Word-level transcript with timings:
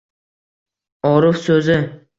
Orif 1.11 1.41
so’zi: 1.47 1.79